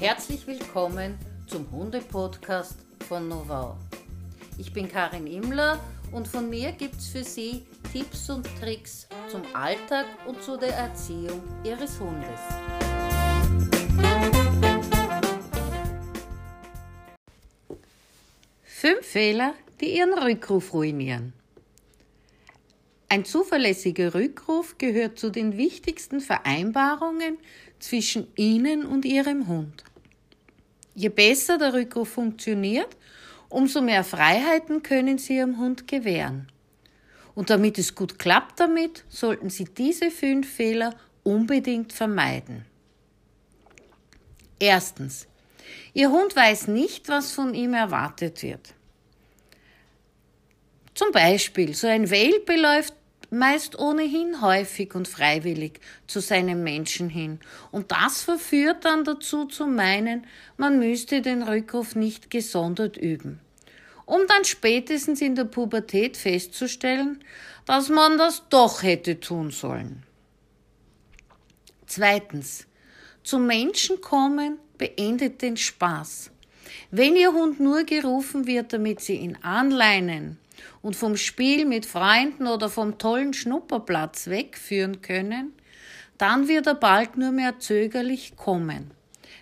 [0.00, 3.76] Herzlich willkommen zum Hunde-Podcast von Novau.
[4.56, 5.78] Ich bin Karin Immler
[6.10, 10.72] und von mir gibt es für Sie Tipps und Tricks zum Alltag und zu der
[10.72, 12.40] Erziehung Ihres Hundes.
[18.62, 21.34] Fünf Fehler, die Ihren Rückruf ruinieren.
[23.10, 27.36] Ein zuverlässiger Rückruf gehört zu den wichtigsten Vereinbarungen
[27.80, 29.84] zwischen Ihnen und Ihrem Hund.
[30.94, 32.96] Je besser der Rückruf funktioniert,
[33.48, 36.48] umso mehr Freiheiten können Sie Ihrem Hund gewähren.
[37.34, 42.64] Und damit es gut klappt damit, sollten Sie diese fünf Fehler unbedingt vermeiden.
[44.58, 45.26] Erstens.
[45.94, 48.74] Ihr Hund weiß nicht, was von ihm erwartet wird.
[50.94, 52.94] Zum Beispiel, so ein Welpe läuft
[53.30, 57.40] meist ohnehin häufig und freiwillig zu seinem Menschen hin.
[57.70, 63.40] Und das verführt dann dazu zu meinen, man müsste den Rückruf nicht gesondert üben.
[64.04, 67.22] Um dann spätestens in der Pubertät festzustellen,
[67.66, 70.02] dass man das doch hätte tun sollen.
[71.86, 72.66] Zweitens.
[73.22, 76.30] Zum Menschen kommen beendet den Spaß.
[76.90, 80.38] Wenn Ihr Hund nur gerufen wird, damit Sie ihn anleinen,
[80.82, 85.52] und vom Spiel mit Freunden oder vom tollen Schnupperplatz wegführen können,
[86.18, 88.90] dann wird er bald nur mehr zögerlich kommen.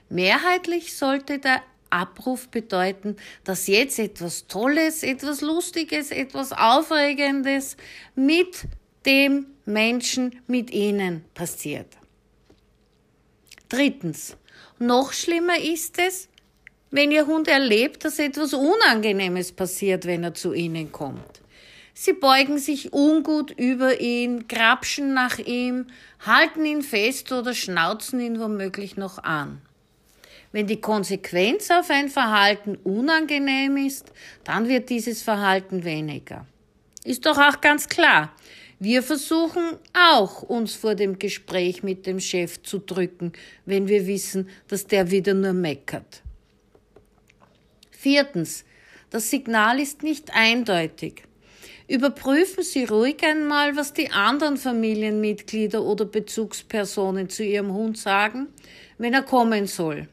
[0.08, 7.76] Mehrheitlich sollte der Abruf bedeuten, dass jetzt etwas Tolles, etwas Lustiges, etwas Aufregendes
[8.14, 8.64] mit
[9.06, 11.96] dem Menschen, mit ihnen passiert.
[13.68, 14.36] Drittens.
[14.78, 16.28] Noch schlimmer ist es,
[16.90, 21.40] wenn Ihr Hund erlebt, dass etwas Unangenehmes passiert, wenn er zu Ihnen kommt.
[22.00, 25.86] Sie beugen sich ungut über ihn, grapschen nach ihm,
[26.24, 29.60] halten ihn fest oder schnauzen ihn womöglich noch an.
[30.52, 34.12] Wenn die Konsequenz auf ein Verhalten unangenehm ist,
[34.44, 36.46] dann wird dieses Verhalten weniger.
[37.04, 38.32] Ist doch auch ganz klar.
[38.78, 43.32] Wir versuchen auch, uns vor dem Gespräch mit dem Chef zu drücken,
[43.66, 46.22] wenn wir wissen, dass der wieder nur meckert.
[48.00, 48.64] Viertens.
[49.10, 51.24] Das Signal ist nicht eindeutig.
[51.88, 58.46] Überprüfen Sie ruhig einmal, was die anderen Familienmitglieder oder Bezugspersonen zu Ihrem Hund sagen,
[58.98, 60.06] wenn er kommen soll.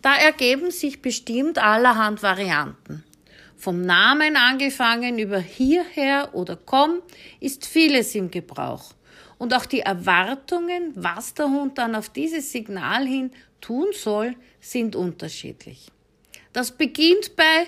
[0.00, 3.04] Da ergeben sich bestimmt allerhand Varianten.
[3.58, 7.02] Vom Namen angefangen über hierher oder komm
[7.40, 8.94] ist vieles im Gebrauch.
[9.36, 14.96] Und auch die Erwartungen, was der Hund dann auf dieses Signal hin tun soll, sind
[14.96, 15.92] unterschiedlich.
[16.52, 17.66] Das beginnt bei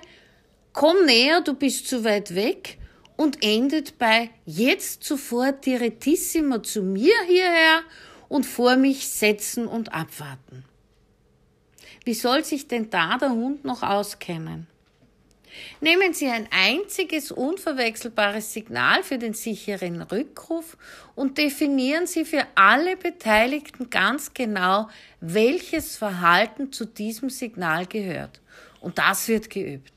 [0.72, 2.78] Komm näher, du bist zu weit weg
[3.16, 7.82] und endet bei Jetzt sofort direttissima zu mir hierher
[8.28, 10.64] und vor mich setzen und abwarten.
[12.04, 14.66] Wie soll sich denn da der Hund noch auskennen?
[15.80, 20.76] Nehmen Sie ein einziges unverwechselbares Signal für den sicheren Rückruf
[21.14, 24.88] und definieren Sie für alle Beteiligten ganz genau,
[25.20, 28.40] welches Verhalten zu diesem Signal gehört.
[28.84, 29.94] Und das wird geübt.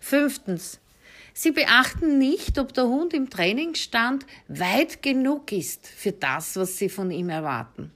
[0.00, 0.80] Fünftens.
[1.32, 6.90] Sie beachten nicht, ob der Hund im Trainingsstand weit genug ist für das, was Sie
[6.90, 7.90] von ihm erwarten.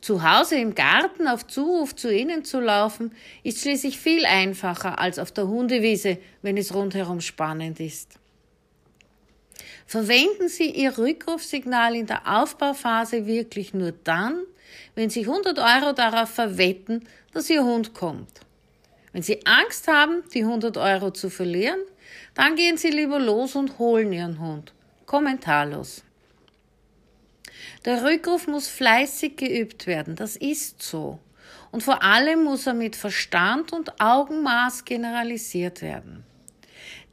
[0.00, 5.18] Zu Hause im Garten auf Zuruf zu Ihnen zu laufen, ist schließlich viel einfacher als
[5.18, 8.18] auf der Hundewiese, wenn es rundherum spannend ist.
[9.84, 14.44] Verwenden Sie Ihr Rückrufsignal in der Aufbauphase wirklich nur dann,
[14.94, 18.40] wenn Sie 100 Euro darauf verwetten, dass Ihr Hund kommt.
[19.12, 21.80] Wenn Sie Angst haben, die 100 Euro zu verlieren,
[22.34, 24.72] dann gehen Sie lieber los und holen Ihren Hund.
[25.06, 26.04] Kommentarlos.
[27.84, 31.18] Der Rückruf muss fleißig geübt werden, das ist so.
[31.72, 36.24] Und vor allem muss er mit Verstand und Augenmaß generalisiert werden.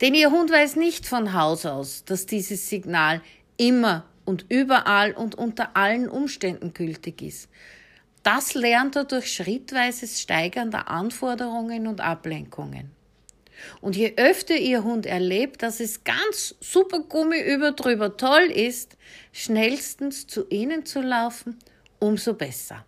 [0.02, 3.22] Denn Ihr Hund weiß nicht von Haus aus, dass dieses Signal
[3.58, 7.50] immer und überall und unter allen Umständen gültig ist.
[8.28, 12.92] Das lernt er durch schrittweises Steigern der Anforderungen und Ablenkungen.
[13.80, 18.98] Und je öfter Ihr Hund erlebt, dass es ganz super Gummi über drüber toll ist,
[19.32, 21.58] schnellstens zu Ihnen zu laufen,
[22.00, 22.84] umso besser.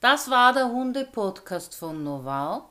[0.00, 2.70] Das war der Hunde-Podcast von Novau.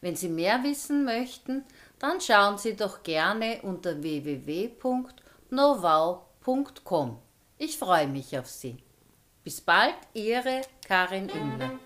[0.00, 1.62] Wenn Sie mehr wissen möchten,
[1.98, 7.18] dann schauen Sie doch gerne unter www.novau.com www.ftf.com.
[7.58, 8.78] Ich freue mich auf Sie.
[9.44, 11.78] Bis bald, Ihre Karin Imler.